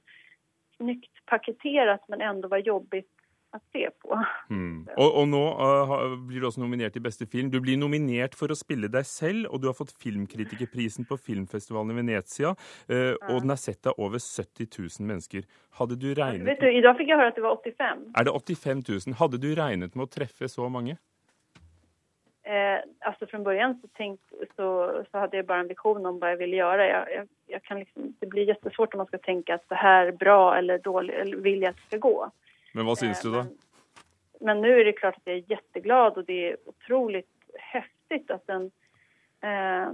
snyggt 0.76 1.26
paketerat 1.26 2.00
men 2.08 2.20
ändå 2.20 2.48
vara 2.48 2.60
jobbigt 2.60 3.20
att 3.52 3.62
se 3.72 3.90
på. 3.90 4.24
Mm. 4.50 4.88
Och, 4.96 5.20
och 5.20 5.28
nu 5.28 5.36
uh, 5.36 6.26
blir 6.26 6.40
du 6.40 6.46
också 6.46 6.60
nominerad 6.60 6.92
till 6.92 7.02
bästa 7.02 7.26
film. 7.26 7.50
Du 7.50 7.60
blir 7.60 7.76
nominerad 7.76 8.34
för 8.34 8.48
att 8.48 8.58
spela 8.58 8.88
dig 8.88 9.04
själv 9.04 9.48
och 9.48 9.60
du 9.60 9.66
har 9.66 9.74
fått 9.74 10.02
filmkritikerprisen 10.02 11.04
på 11.04 11.16
filmfestivalen 11.16 11.90
i 11.90 11.94
Venezia. 11.94 12.56
Uh, 12.90 12.96
ja. 12.96 13.34
Och 13.34 13.40
den 13.40 13.48
har 13.48 13.56
sett 13.56 13.86
av 13.86 13.94
över 13.98 14.42
70 14.42 14.66
000 15.00 15.08
människor. 15.08 15.42
Hade 15.70 15.96
du 15.96 16.14
räknat... 16.14 16.48
Vet 16.48 16.60
du, 16.60 16.78
idag 16.78 16.96
fick 16.96 17.08
jag 17.08 17.16
höra 17.16 17.28
att 17.28 17.34
det 17.34 17.40
var 17.40 17.52
85. 17.52 17.98
Är 18.14 18.24
det 18.24 18.30
85 18.30 18.82
000? 18.88 19.14
Hade 19.18 19.38
du 19.38 19.54
räknat 19.54 19.94
med 19.94 20.04
att 20.04 20.10
träffa 20.10 20.48
så 20.48 20.68
många? 20.68 20.96
Eh, 22.50 22.80
alltså 23.00 23.26
från 23.26 23.42
början 23.42 23.78
så, 23.80 23.88
tänkt, 23.88 24.22
så, 24.56 24.92
så 25.10 25.18
hade 25.18 25.36
jag 25.36 25.46
bara 25.46 25.60
en 25.60 25.68
vision 25.68 26.06
om 26.06 26.18
vad 26.18 26.30
jag 26.30 26.36
ville 26.36 26.56
göra. 26.56 26.86
Jag, 26.86 27.14
jag, 27.14 27.28
jag, 27.46 27.62
kan 27.62 27.78
liksom, 27.78 28.14
det 28.18 28.26
blir 28.26 28.48
jättesvårt 28.48 28.94
om 28.94 28.98
man 28.98 29.06
ska 29.06 29.18
tänka 29.18 29.54
att 29.54 29.68
det 29.68 29.74
här 29.74 30.06
är 30.06 30.12
bra 30.12 30.56
eller 30.56 30.78
dåligt, 30.78 31.16
eller 31.16 31.36
vill 31.36 31.62
jag 31.62 31.70
att 31.70 31.76
det 31.76 31.82
ska 31.82 31.96
gå. 31.96 32.30
Men 32.72 32.86
vad 32.86 32.98
syns 32.98 33.24
eh, 33.24 33.30
du 33.30 33.36
då? 33.36 33.44
Men, 33.44 33.56
men, 34.40 34.60
nu 34.60 34.80
är 34.80 34.84
det 34.84 34.92
klart 34.92 35.16
att 35.16 35.22
jag 35.24 35.36
är 35.36 35.50
jätteglad 35.50 36.16
och 36.16 36.24
det 36.24 36.50
är 36.50 36.56
otroligt 36.64 37.30
häftigt 37.54 38.30
att 38.30 38.46
den, 38.46 38.70
eh, 39.40 39.88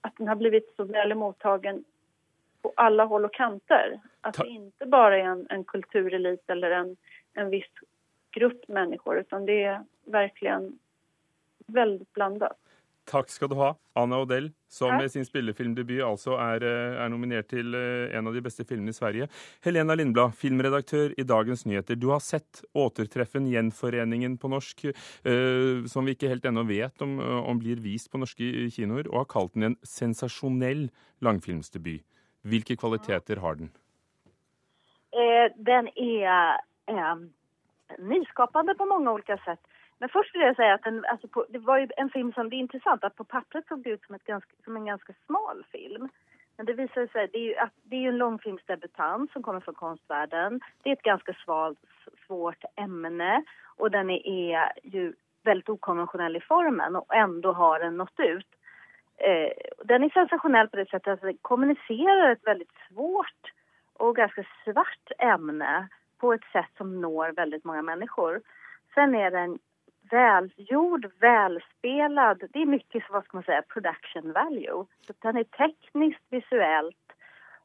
att 0.00 0.16
den 0.16 0.28
har 0.28 0.36
blivit 0.36 0.74
så 0.76 0.84
väl 0.84 1.14
mottagen 1.14 1.84
på 2.62 2.72
alla 2.76 3.04
håll 3.04 3.24
och 3.24 3.34
kanter. 3.34 4.00
Att 4.20 4.34
Ta 4.34 4.42
det 4.42 4.48
inte 4.48 4.86
bara 4.86 5.18
är 5.18 5.24
en, 5.24 5.46
en 5.50 5.64
kulturelit 5.64 6.50
eller 6.50 6.70
en, 6.70 6.96
en 7.34 7.50
viss 7.50 7.70
grupp 8.30 8.68
människor 8.68 9.18
utan 9.18 9.46
det 9.46 9.64
är 9.64 9.84
verkligen 10.04 10.78
väldigt 11.68 12.12
blandat. 12.12 12.56
Tack 13.10 13.30
ska 13.30 13.46
du 13.46 13.54
ha, 13.54 13.76
Anna 13.92 14.18
Odell, 14.18 14.50
som 14.68 14.96
med 14.96 15.10
sin 15.10 15.24
spillefilmdebut 15.24 16.04
alltså 16.04 16.30
är, 16.30 16.62
eh, 16.62 17.02
är 17.02 17.08
nominerad 17.08 17.48
till 17.48 17.74
eh, 17.74 18.16
en 18.18 18.26
av 18.26 18.34
de 18.34 18.40
bästa 18.40 18.64
filmerna 18.64 18.90
i 18.90 18.92
Sverige. 18.92 19.28
Helena 19.62 19.94
Lindblad, 19.94 20.34
filmredaktör 20.34 21.20
i 21.20 21.22
Dagens 21.22 21.66
Nyheter. 21.66 21.94
Du 21.94 22.06
har 22.06 22.20
sett 22.20 22.64
återträffen 22.72 23.46
Gjenforeningen 23.46 24.38
på 24.38 24.48
norsk, 24.48 24.84
eh, 24.84 25.84
som 25.86 26.04
vi 26.04 26.10
inte 26.10 26.28
helt 26.28 26.44
ännu 26.44 26.64
vet 26.64 27.02
om, 27.02 27.20
eh, 27.20 27.48
om 27.48 27.58
blir 27.58 27.76
vist 27.76 28.12
på 28.12 28.18
norska 28.18 28.44
kinoer, 28.70 29.08
och 29.08 29.18
har 29.18 29.24
kallat 29.24 29.54
den 29.54 29.62
en 29.62 29.76
sensationell 29.82 30.90
långfilmsdebut. 31.18 32.02
Vilka 32.42 32.76
kvaliteter 32.76 33.36
har 33.36 33.54
den? 33.54 33.70
Eh, 35.10 35.52
den 35.56 35.88
är 35.98 36.52
eh, 36.86 37.16
nyskapande 37.98 38.74
på 38.74 38.86
många 38.86 39.12
olika 39.12 39.36
sätt. 39.38 39.60
Men 39.98 40.08
först 40.08 40.34
vill 40.34 40.42
jag 40.42 40.56
säga 40.56 40.74
att 40.74 40.82
den, 40.82 41.04
alltså 41.04 41.28
på, 41.28 41.46
det 41.48 41.58
var 41.58 41.78
ju 41.78 41.88
en 41.96 42.10
film 42.10 42.32
som, 42.32 42.50
det 42.50 42.56
är 42.56 42.58
intressant 42.58 43.04
att 43.04 43.16
på 43.16 43.24
pappret 43.24 43.66
såg 43.66 43.82
det 43.82 43.90
ut 43.90 44.04
som, 44.06 44.14
ett 44.14 44.24
ganska, 44.24 44.50
som 44.64 44.76
en 44.76 44.84
ganska 44.84 45.12
smal 45.26 45.64
film. 45.72 46.08
Men 46.56 46.66
det 46.66 46.72
visar 46.72 47.06
sig, 47.06 47.28
det 47.32 47.38
är 47.38 47.42
ju, 47.42 47.56
att 47.56 47.72
det 47.82 47.96
är 47.96 48.00
ju 48.00 48.08
en 48.08 48.18
långfilmsdebutant 48.18 49.32
som 49.32 49.42
kommer 49.42 49.60
från 49.60 49.74
konstvärlden. 49.74 50.60
Det 50.82 50.90
är 50.90 50.92
ett 50.92 51.02
ganska 51.02 51.34
svalt, 51.44 51.78
svårt 52.26 52.64
ämne 52.76 53.44
och 53.76 53.90
den 53.90 54.10
är 54.10 54.72
ju 54.82 55.12
väldigt 55.42 55.68
okonventionell 55.68 56.36
i 56.36 56.40
formen 56.40 56.96
och 56.96 57.14
ändå 57.14 57.52
har 57.52 57.80
den 57.80 57.96
nått 57.96 58.20
ut. 58.20 58.46
Eh, 59.16 59.52
den 59.84 60.04
är 60.04 60.10
sensationell 60.10 60.68
på 60.68 60.76
det 60.76 60.90
sättet 60.90 61.12
att 61.12 61.20
den 61.20 61.38
kommunicerar 61.42 62.32
ett 62.32 62.46
väldigt 62.46 62.72
svårt 62.88 63.52
och 63.92 64.16
ganska 64.16 64.44
svart 64.64 65.10
ämne 65.18 65.88
på 66.18 66.32
ett 66.32 66.44
sätt 66.52 66.70
som 66.76 67.00
når 67.00 67.32
väldigt 67.32 67.64
många 67.64 67.82
människor. 67.82 68.40
Sen 68.94 69.14
är 69.14 69.30
den 69.30 69.58
välgjord, 70.10 71.06
välspelad. 71.20 72.42
Det 72.52 72.62
är 72.62 72.66
mycket, 72.66 73.02
vad 73.10 73.24
ska 73.24 73.36
man 73.36 73.44
säga, 73.44 73.62
production 73.62 74.32
value. 74.32 74.84
Så 75.06 75.12
den 75.18 75.36
är 75.36 75.44
tekniskt, 75.44 76.22
visuellt 76.30 76.96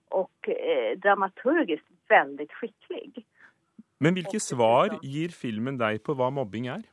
och 0.09 0.49
eh, 0.49 0.97
dramaturgiskt 0.97 1.87
väldigt 2.07 2.51
skicklig. 2.51 3.25
Men 3.97 4.13
vilka 4.13 4.39
svar 4.39 4.99
ger 5.01 5.29
filmen 5.29 5.77
dig 5.77 5.99
på 5.99 6.13
vad 6.13 6.33
mobbing 6.33 6.67
är? 6.67 6.83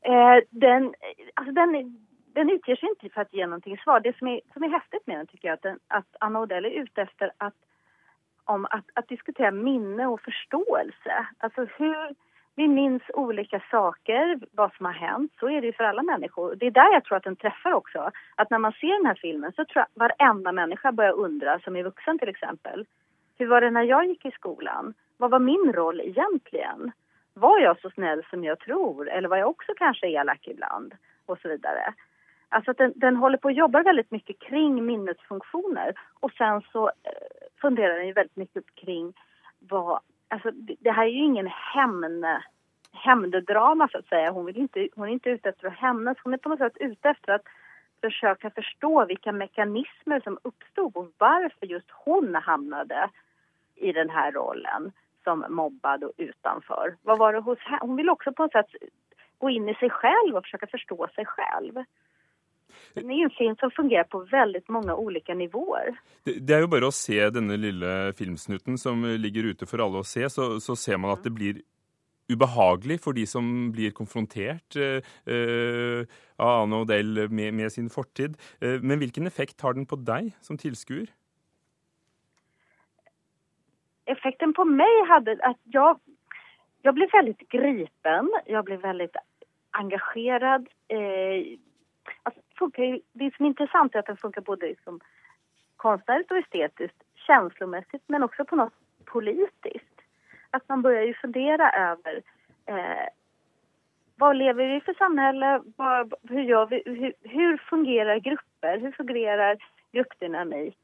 Eh, 0.00 0.42
den, 0.50 0.94
alltså 1.34 1.52
den, 1.52 1.98
den 2.32 2.50
utger 2.50 2.76
sig 2.76 2.88
inte 2.88 3.14
för 3.14 3.20
att 3.20 3.32
ge 3.32 3.46
någonting 3.46 3.78
svar. 3.78 4.00
Det 4.00 4.18
som 4.18 4.28
är, 4.28 4.40
som 4.52 4.62
är 4.62 4.68
häftigt 4.68 5.06
med 5.06 5.18
den 5.18 5.26
tycker 5.26 5.48
jag 5.48 5.54
att, 5.54 5.62
den, 5.62 5.78
att 5.88 6.16
Anna 6.20 6.40
Odell 6.40 6.64
är 6.64 6.70
ute 6.70 7.02
efter 7.02 7.32
att, 7.36 7.54
om 8.44 8.64
att, 8.70 8.84
att 8.94 9.08
diskutera 9.08 9.50
minne 9.50 10.06
och 10.06 10.20
förståelse. 10.20 11.26
Alltså 11.38 11.64
hur 11.64 12.14
vi 12.54 12.68
minns 12.68 13.02
olika 13.14 13.62
saker, 13.70 14.38
vad 14.52 14.72
som 14.74 14.86
har 14.86 14.92
hänt. 14.92 15.32
Så 15.40 15.50
är 15.50 15.60
det 15.60 15.66
ju 15.66 15.72
för 15.72 15.84
alla 15.84 16.02
människor. 16.02 16.54
Det 16.54 16.66
är 16.66 16.70
där 16.70 16.92
jag 16.92 17.04
tror 17.04 17.16
att 17.16 17.24
den 17.24 17.36
träffar 17.36 17.72
också. 17.72 18.10
Att 18.34 18.50
när 18.50 18.58
man 18.58 18.72
ser 18.72 18.96
den 18.96 19.06
här 19.06 19.18
filmen 19.22 19.52
så 19.52 19.64
tror 19.64 19.84
jag 19.84 20.08
varenda 20.08 20.52
människa 20.52 20.92
börjar 20.92 21.12
undra, 21.12 21.60
som 21.60 21.76
är 21.76 21.82
vuxen 21.82 22.18
till 22.18 22.28
exempel. 22.28 22.86
Hur 23.38 23.46
var 23.46 23.60
det 23.60 23.70
när 23.70 23.82
jag 23.82 24.06
gick 24.06 24.26
i 24.26 24.30
skolan? 24.30 24.94
Vad 25.16 25.30
var 25.30 25.38
min 25.38 25.72
roll 25.72 26.00
egentligen? 26.00 26.92
Var 27.34 27.58
jag 27.58 27.80
så 27.80 27.90
snäll 27.90 28.22
som 28.30 28.44
jag 28.44 28.58
tror? 28.58 29.08
Eller 29.08 29.28
var 29.28 29.36
jag 29.36 29.48
också 29.48 29.72
kanske 29.76 30.08
elak 30.08 30.48
ibland? 30.48 30.94
Och 31.26 31.38
så 31.38 31.48
vidare. 31.48 31.94
Alltså 32.48 32.70
att 32.70 32.78
den, 32.78 32.92
den 32.96 33.16
håller 33.16 33.38
på 33.38 33.48
att 33.48 33.56
jobba 33.56 33.82
väldigt 33.82 34.10
mycket 34.10 34.38
kring 34.38 34.86
minnesfunktioner. 34.86 35.94
Och 36.20 36.32
sen 36.32 36.62
så 36.72 36.88
eh, 36.88 36.92
funderar 37.60 37.96
den 37.96 38.06
ju 38.06 38.12
väldigt 38.12 38.36
mycket 38.36 38.74
kring 38.74 39.12
vad 39.58 40.00
alltså, 40.32 40.50
det 40.80 40.90
här 40.90 41.04
är 41.04 41.10
ju 41.10 41.24
ingen 41.24 41.46
hämnd, 41.46 42.24
hämnddrama 42.92 43.88
så 43.88 43.98
att 43.98 44.06
säga. 44.06 44.30
Hon, 44.30 44.44
vill 44.46 44.56
inte, 44.56 44.88
hon 44.94 45.08
är 45.08 45.12
inte 45.12 45.30
ute 45.30 45.48
efter 45.48 45.66
att 45.66 45.74
hämnas. 45.76 46.18
Hon 46.24 46.34
är 46.34 46.38
på 46.38 46.48
något 46.48 46.58
sätt 46.58 46.76
ute 46.80 47.08
efter 47.08 47.32
att 47.32 47.42
försöka 48.00 48.50
förstå 48.50 49.04
vilka 49.06 49.32
mekanismer 49.32 50.20
som 50.20 50.38
uppstod 50.42 50.96
och 50.96 51.12
varför 51.18 51.66
just 51.66 51.90
hon 51.90 52.34
hamnade 52.34 53.10
i 53.74 53.92
den 53.92 54.10
här 54.10 54.32
rollen 54.32 54.92
som 55.24 55.44
mobbad 55.48 56.04
och 56.04 56.12
utanför. 56.16 56.96
Vad 57.02 57.18
var 57.18 57.32
det 57.32 57.40
hos 57.40 57.58
henne? 57.58 57.78
Hon 57.80 57.96
vill 57.96 58.10
också 58.10 58.32
på 58.32 58.42
något 58.42 58.52
sätt 58.52 58.74
gå 59.38 59.50
in 59.50 59.68
i 59.68 59.74
sig 59.74 59.90
själv 59.90 60.36
och 60.36 60.44
försöka 60.44 60.66
förstå 60.66 61.08
sig 61.14 61.26
själv. 61.26 61.84
Det 62.94 63.00
är 63.00 63.18
ju 63.18 63.24
en 63.24 63.30
film 63.30 63.56
som 63.56 63.70
fungerar 63.70 64.04
på 64.04 64.18
väldigt 64.18 64.68
många 64.68 64.94
olika 64.94 65.34
nivåer. 65.34 65.98
Det, 66.24 66.32
det 66.32 66.54
är 66.54 66.60
ju 66.60 66.66
bara 66.66 66.86
att 66.86 66.94
se 66.94 67.30
denna 67.30 67.56
lilla 67.56 68.12
filmsnutten 68.12 68.78
som 68.78 69.04
ligger 69.04 69.44
ute 69.44 69.66
för 69.66 69.78
alla 69.78 70.00
att 70.00 70.06
se, 70.06 70.30
så, 70.30 70.60
så 70.60 70.76
ser 70.76 70.96
man 70.96 71.10
att 71.10 71.24
det 71.24 71.30
blir 71.30 71.56
ubehagelig 72.32 73.00
för 73.00 73.12
de 73.12 73.26
som 73.26 73.72
blir 73.72 73.90
konfrontert 73.90 74.76
eh, 74.76 75.34
eh, 75.34 76.06
av 76.36 76.62
Anne 76.62 76.76
Odell 76.76 77.28
med, 77.30 77.54
med, 77.54 77.72
sin 77.72 77.90
fortid. 77.90 78.36
Eh, 78.60 78.80
men 78.82 78.98
vilken 78.98 79.26
effekt 79.26 79.60
har 79.60 79.74
den 79.74 79.86
på 79.86 79.96
dig 79.96 80.32
som 80.40 80.58
tillskuer? 80.58 81.06
Effekten 84.04 84.54
på 84.54 84.64
mig 84.64 85.04
hade 85.08 85.38
att 85.42 85.60
jag, 85.62 86.00
jag 86.82 86.94
blev 86.94 87.08
väldigt 87.12 87.48
gripen, 87.48 88.30
jag 88.46 88.64
blev 88.64 88.80
väldigt 88.80 89.16
engagerad. 89.70 90.68
Eh, 90.88 91.58
Alltså, 92.22 92.40
funkar 92.58 92.98
det 93.12 93.36
som 93.36 93.44
är 93.44 93.48
intressant 93.48 93.94
är 93.94 93.98
att 93.98 94.06
den 94.06 94.16
funkar 94.16 94.40
både 94.40 94.66
liksom 94.66 95.00
konstnärligt 95.76 96.30
och 96.30 96.36
estetiskt, 96.36 97.02
känslomässigt 97.14 98.02
men 98.06 98.22
också 98.22 98.44
på 98.44 98.56
något 98.56 98.72
politiskt. 99.04 100.00
Att 100.50 100.68
man 100.68 100.82
börjar 100.82 101.02
ju 101.02 101.14
fundera 101.14 101.72
över 101.72 102.22
eh, 102.66 103.08
vad 104.16 104.36
lever 104.36 104.68
vi 104.68 104.80
för 104.80 104.94
samhälle? 104.94 105.62
Vad, 105.76 106.14
hur, 106.22 106.42
gör 106.42 106.66
vi, 106.66 106.82
hur, 106.86 107.12
hur 107.22 107.56
fungerar 107.56 108.16
grupper? 108.16 108.78
Hur 108.78 108.92
fungerar 108.92 109.56
gruppdynamik? 109.92 110.78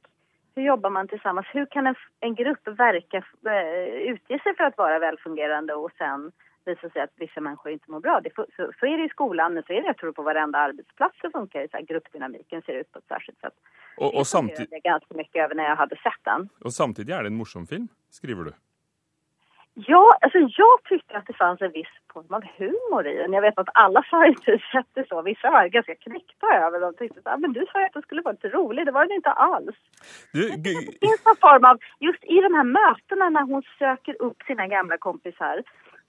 Hur 0.54 0.62
jobbar 0.62 0.90
man 0.90 1.08
tillsammans? 1.08 1.46
Hur 1.52 1.66
kan 1.66 1.86
en, 1.86 1.94
en 2.20 2.34
grupp 2.34 2.68
verka, 2.68 3.16
eh, 3.46 3.88
utge 3.88 4.42
sig 4.42 4.56
för 4.56 4.64
att 4.64 4.78
vara 4.78 4.98
välfungerande 4.98 5.74
och 5.74 5.92
sen 5.98 6.32
visar 6.68 6.88
sig 6.88 7.02
att 7.02 7.14
vissa 7.16 7.40
människor 7.40 7.72
inte 7.72 7.90
mår 7.90 8.00
bra. 8.00 8.20
Det, 8.20 8.30
så, 8.34 8.72
så 8.80 8.86
är 8.86 8.98
det 8.98 9.04
i 9.04 9.08
skolan, 9.08 9.54
men 9.54 9.62
så 9.62 9.72
är 9.72 9.80
det 9.80 9.86
jag 9.86 9.98
tror 9.98 10.12
på 10.12 10.22
varenda 10.22 10.58
arbetsplats 10.58 11.16
så 11.20 11.30
funkar 11.30 11.60
det 11.60 11.70
så 11.70 11.76
här, 11.76 11.84
gruppdynamiken 11.84 12.62
ser 12.62 12.72
ut 12.72 12.92
på 12.92 12.98
ett 12.98 13.08
särskilt 13.08 13.40
sätt. 13.40 13.54
Och, 13.96 14.14
och 14.18 14.26
samtidigt... 14.26 14.70
Det 14.70 14.80
ganska 14.80 15.14
mycket 15.14 15.44
över 15.44 15.54
när 15.54 15.64
jag 15.64 15.76
hade 15.76 15.96
sett 15.96 16.24
den. 16.24 16.48
Och 16.64 16.72
samtidigt 16.72 17.14
är 17.14 17.22
det 17.22 17.26
en 17.26 17.36
morsom 17.36 17.66
film, 17.66 17.88
skriver 18.10 18.44
du? 18.44 18.52
Ja, 19.86 20.18
alltså 20.20 20.38
jag 20.38 20.84
tyckte 20.88 21.16
att 21.16 21.26
det 21.26 21.32
fanns 21.32 21.60
en 21.60 21.72
viss 21.72 21.94
form 22.12 22.32
av 22.38 22.42
humor 22.58 23.06
i 23.06 23.14
den. 23.16 23.32
Jag 23.32 23.42
vet 23.42 23.58
att 23.58 23.68
alla 23.74 24.02
sa 24.10 24.26
inte 24.26 24.58
sett 24.72 24.86
det 24.94 25.08
så. 25.08 25.22
Vissa 25.22 25.50
var 25.50 25.66
ganska 25.66 25.94
knäckta 25.94 26.46
över 26.46 26.80
det. 26.80 26.92
tyckte 26.92 27.30
att 27.30 27.40
men 27.40 27.52
du 27.52 27.66
sa 27.72 27.86
att 27.86 27.92
det 27.92 28.02
skulle 28.02 28.22
vara 28.22 28.32
lite 28.32 28.48
rolig. 28.48 28.86
Det 28.86 28.92
var 28.92 29.04
den 29.04 29.16
inte 29.16 29.30
alls. 29.30 29.76
Du, 30.32 30.48
det 30.48 30.74
finns 31.00 31.24
någon 31.24 31.40
form 31.46 31.64
av, 31.64 31.78
just 32.00 32.24
i 32.24 32.36
de 32.46 32.54
här 32.54 32.64
mötena 32.64 33.28
när 33.30 33.42
hon 33.42 33.62
söker 33.78 34.22
upp 34.22 34.42
sina 34.42 34.66
gamla 34.66 34.98
kompisar 34.98 35.62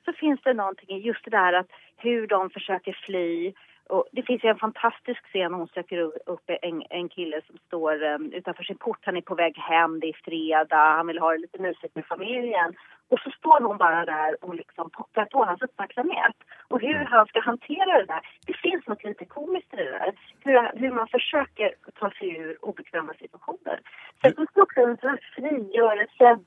så 0.06 0.14
finns 0.14 0.42
det 0.44 0.54
någonting 0.54 0.98
i 0.98 1.00
just 1.00 1.26
det 1.26 1.32
där 1.32 1.54
att 1.54 1.70
hur 1.98 2.28
de 2.28 2.50
försöker 2.50 2.98
fly. 3.06 3.54
Och 3.90 4.06
det 4.12 4.24
finns 4.24 4.44
ju 4.44 4.50
en 4.50 4.60
fantastisk 4.60 5.26
scen 5.26 5.54
hon 5.54 5.68
söker 5.68 5.98
upp 6.26 6.50
en, 6.62 6.84
en 6.90 7.10
kille 7.10 7.42
som 7.48 7.58
står 7.68 8.04
um, 8.04 8.34
utanför 8.34 8.64
sin 8.64 8.78
port. 8.78 9.00
Han 9.06 9.18
är 9.18 9.22
på 9.22 9.36
väg 9.36 9.58
hem, 9.58 10.00
det 10.00 10.08
är 10.08 10.22
fredag, 10.24 10.96
han 10.98 11.08
vill 11.08 11.20
ha 11.20 11.32
det 11.32 11.38
lite 11.38 11.62
mysigt 11.62 11.96
med 11.96 12.06
familjen. 12.06 12.74
Och 13.10 13.20
så 13.20 13.32
står 13.32 13.60
hon 13.62 13.78
bara 13.78 14.06
där 14.06 14.44
och 14.44 14.56
liksom 14.56 14.90
pockar 14.90 15.26
på 15.26 15.46
hans 15.46 15.62
uppmärksamhet. 15.62 16.36
Och 16.68 16.82
hur 16.82 17.06
han 17.06 17.26
ska 17.26 17.40
hantera 17.40 18.00
det 18.00 18.06
där. 18.06 18.22
Det 18.46 18.54
finns 18.54 18.88
något 18.88 19.04
lite 19.04 19.26
komiskt 19.26 19.74
i 19.74 19.78
det 19.78 19.92
där. 19.92 20.14
Hur, 20.44 20.80
hur 20.80 20.92
man 20.92 21.08
försöker 21.08 21.76
ta 22.00 22.12
sig 22.12 22.38
ur 22.38 22.66
obekväma 22.66 23.14
situationer. 23.14 23.80
Så 24.22 24.28
det 24.28 24.36
finns 24.36 24.50
också 24.56 24.80
en 24.80 24.98
frigörelsekänsla 24.98 25.18
frigörelse 25.36 26.40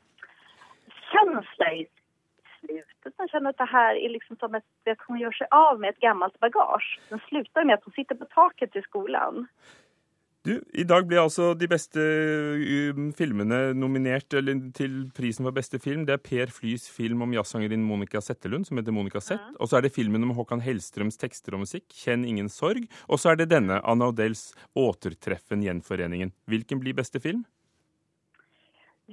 känsla 1.12 1.72
i 1.72 1.86
slutet. 2.62 3.18
Man 3.18 3.28
känner 3.28 3.50
att 3.50 3.58
det 3.58 3.64
här 3.78 3.94
är 3.94 4.08
liksom 4.08 4.36
som 4.36 4.54
ett, 4.54 4.64
att 4.90 5.06
hon 5.06 5.18
gör 5.18 5.32
sig 5.32 5.46
av 5.50 5.80
med 5.80 5.90
ett 5.90 6.00
gammalt 6.00 6.40
bagage. 6.40 7.00
Den 7.08 7.20
slutar 7.28 7.64
med 7.64 7.74
att 7.74 7.84
hon 7.84 7.92
sitter 7.92 8.14
på 8.14 8.24
taket 8.24 8.76
i 8.76 8.82
skolan. 8.82 9.46
Du, 10.44 10.56
I 10.74 10.82
dag 10.82 11.06
blir 11.06 11.20
altså 11.22 11.52
de 11.54 11.68
beste 11.70 12.02
um, 12.02 13.12
filmene 13.14 13.60
nominert 13.78 14.34
eller, 14.34 14.58
til 14.74 14.96
prisen 15.14 15.46
for 15.46 15.54
beste 15.54 15.78
film. 15.78 16.02
Det 16.08 16.16
er 16.16 16.24
Per 16.24 16.50
Flys 16.50 16.88
film 16.90 17.22
om 17.22 17.36
jazzsangerinnen 17.36 17.86
Monica 17.86 18.18
Settelund, 18.18 18.66
som 18.66 18.80
heter 18.80 18.96
Monica 18.96 19.22
Sett. 19.22 19.38
Ja. 19.38 19.54
Og 19.62 19.70
så 19.70 19.78
er 19.78 19.86
det 19.86 19.94
filmen 19.94 20.26
om 20.26 20.34
Håkan 20.34 20.64
Hellstrøms 20.64 21.20
tekster 21.20 21.54
og 21.54 21.62
musikk, 21.62 21.86
'Kjenn 21.94 22.26
ingen 22.26 22.50
sorg'. 22.50 22.90
Og 23.06 23.22
så 23.22 23.30
er 23.30 23.38
det 23.38 23.52
denne, 23.54 23.78
Anna 23.86 24.10
Odells 24.10 24.50
'Återtreffen 24.74 25.62
gjenforeningen'. 25.62 26.34
Hvilken 26.50 26.82
blir 26.82 26.98
beste 26.98 27.22
film? 27.22 27.46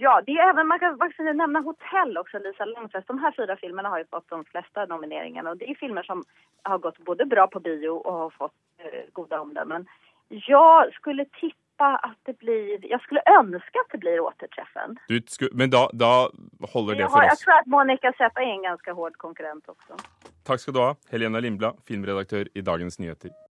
Ja, 0.02 0.22
det 0.26 0.32
är 0.32 0.50
även, 0.50 0.68
man 0.68 0.80
kan 0.80 0.98
faktiskt 0.98 1.36
nämna 1.36 1.60
Hotell 1.60 2.18
också, 2.18 2.40
Lisa 2.40 2.66
Långfest. 2.66 3.08
De 3.08 3.20
här 3.20 3.34
fyra 3.38 3.56
filmerna 3.56 3.90
har 3.90 3.98
ju 3.98 4.06
fått 4.06 4.30
de 4.30 4.46
flesta 4.46 4.86
nomineringarna 4.86 5.50
och 5.50 5.58
det 5.58 5.70
är 5.72 5.76
filmer 5.76 6.04
som 6.04 6.24
har 6.64 6.78
gått 6.78 6.98
både 6.98 7.26
bra 7.26 7.48
på 7.48 7.60
bio 7.60 7.90
och 7.90 8.14
har 8.14 8.30
fått 8.30 8.54
eh, 8.78 9.14
goda 9.14 9.42
omdömen. 9.42 9.86
Jag 10.28 10.94
skulle 10.94 11.26
tippa 11.26 11.98
att 11.98 12.18
det 12.24 12.38
blir, 12.40 12.92
jag 12.92 13.02
skulle 13.02 13.22
önska 13.40 13.80
att 13.80 13.92
det 13.92 13.98
blir 13.98 14.20
återträffen. 14.20 15.00
Du, 15.08 15.22
men 15.52 15.70
då, 15.70 15.90
då 15.94 16.32
håller 16.74 16.96
det 16.96 17.02
jag 17.02 17.12
för 17.12 17.18
har, 17.18 17.26
oss. 17.26 17.30
Jag 17.30 17.40
tror 17.40 17.54
att 17.54 17.66
Monica 17.66 18.14
Zeta 18.18 18.42
är 18.42 18.52
en 18.52 18.62
ganska 18.62 18.94
hård 18.94 19.18
konkurrent 19.18 19.70
också. 19.70 19.94
Tack 20.44 20.60
ska 20.60 20.72
du 20.72 20.80
ha, 20.80 20.96
Helena 21.12 21.40
Lindblad, 21.40 21.76
filmredaktör 21.88 22.48
i 22.54 22.62
Dagens 22.62 23.00
Nyheter. 23.00 23.32